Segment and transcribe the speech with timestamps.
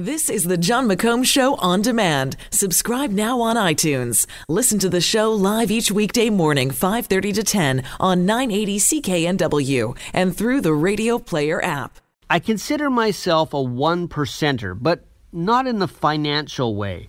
[0.00, 2.36] This is the Jon McComb Show on demand.
[2.50, 4.28] Subscribe now on iTunes.
[4.48, 10.36] Listen to the show live each weekday morning, 5:30 to 10 on 980 CKNW and
[10.36, 11.98] through the Radio Player app.
[12.30, 17.08] I consider myself a one percenter, but not in the financial way.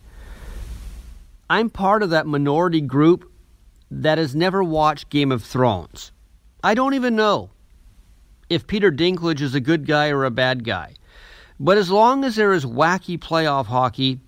[1.48, 3.32] I'm part of that minority group
[3.92, 6.12] that has never watched Game of Thrones.
[6.64, 7.52] I don't even know
[8.50, 10.96] if Peter Dinklage is a good guy or a bad guy.
[11.60, 14.20] But as long as there is wacky playoff hockey,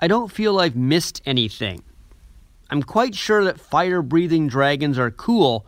[0.00, 1.82] I don't feel I've missed anything.
[2.70, 5.66] I'm quite sure that fire breathing dragons are cool,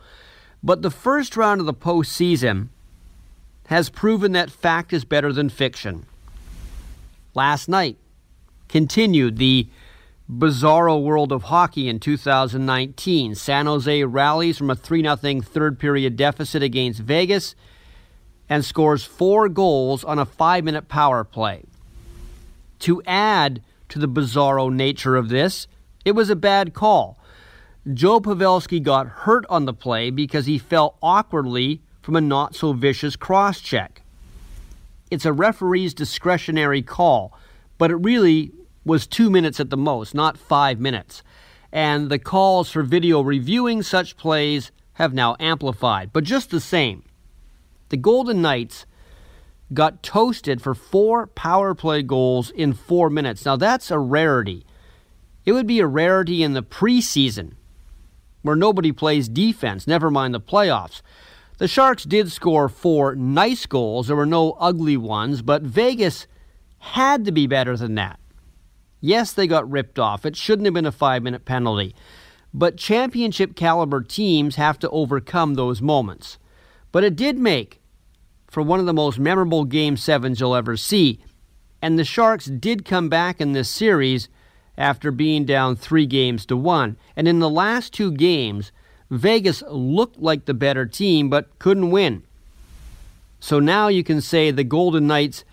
[0.63, 2.69] but the first round of the postseason
[3.67, 6.05] has proven that fact is better than fiction.
[7.35, 7.97] Last night
[8.67, 9.67] continued the
[10.29, 13.35] bizarro world of hockey in 2019.
[13.35, 17.55] San Jose rallies from a 3 0 third period deficit against Vegas
[18.49, 21.63] and scores four goals on a five minute power play.
[22.79, 25.67] To add to the bizarro nature of this,
[26.05, 27.17] it was a bad call.
[27.93, 32.73] Joe Pavelski got hurt on the play because he fell awkwardly from a not so
[32.73, 34.01] vicious cross check.
[35.09, 37.37] It's a referee's discretionary call,
[37.77, 38.51] but it really
[38.83, 41.23] was two minutes at the most, not five minutes.
[41.71, 46.11] And the calls for video reviewing such plays have now amplified.
[46.11, 47.03] But just the same,
[47.89, 48.85] the Golden Knights
[49.73, 53.45] got toasted for four power play goals in four minutes.
[53.45, 54.65] Now, that's a rarity.
[55.45, 57.53] It would be a rarity in the preseason
[58.41, 61.01] where nobody plays defense, never mind the playoffs.
[61.57, 64.07] The Sharks did score four nice goals.
[64.07, 66.27] There were no ugly ones, but Vegas
[66.79, 68.19] had to be better than that.
[69.01, 70.25] Yes, they got ripped off.
[70.25, 71.95] It shouldn't have been a five minute penalty.
[72.53, 76.37] But championship caliber teams have to overcome those moments.
[76.91, 77.81] But it did make
[78.47, 81.19] for one of the most memorable Game 7s you'll ever see.
[81.81, 84.29] And the Sharks did come back in this series
[84.77, 86.97] after being down three games to one.
[87.15, 88.71] And in the last two games,
[89.09, 92.23] Vegas looked like the better team but couldn't win.
[93.39, 95.43] So now you can say the Golden Knights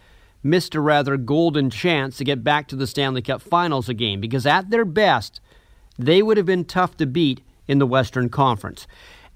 [0.43, 4.47] missed a rather golden chance to get back to the Stanley Cup Finals again because
[4.47, 5.41] at their best,
[5.99, 8.87] they would have been tough to beat in the Western Conference.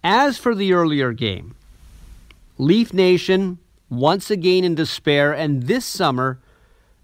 [0.05, 1.55] As for the earlier game,
[2.59, 3.59] Leaf Nation
[3.89, 6.41] once again in despair, and this summer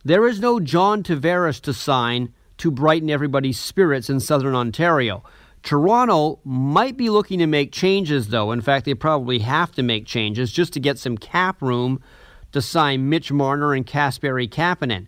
[0.04, 5.22] there is no John Tavares to sign to brighten everybody's spirits in southern Ontario.
[5.62, 8.50] Toronto might be looking to make changes, though.
[8.50, 12.02] In fact, they probably have to make changes just to get some cap room
[12.50, 15.06] to sign Mitch Marner and Kasperi Kapanen.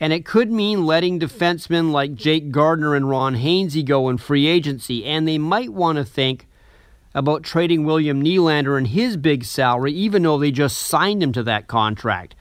[0.00, 4.46] And it could mean letting defensemen like Jake Gardiner and Ron Hainsey go in free
[4.48, 5.04] agency.
[5.04, 6.47] And they might want to think
[7.14, 11.42] about trading William Nylander and his big salary, even though they just signed him to
[11.44, 12.34] that contract.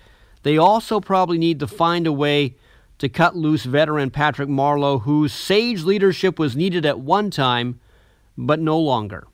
[0.44, 2.56] They also probably need to find a way
[3.00, 7.80] to cut loose veteran Patrick Marleau, whose sage leadership was needed at one time,
[8.38, 9.28] but no longer.